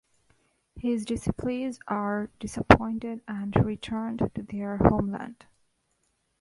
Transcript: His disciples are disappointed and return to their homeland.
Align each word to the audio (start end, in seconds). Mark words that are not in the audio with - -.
His 0.79 1.05
disciples 1.05 1.77
are 1.87 2.31
disappointed 2.39 3.21
and 3.27 3.55
return 3.63 4.17
to 4.17 4.31
their 4.41 4.77
homeland. 4.77 5.45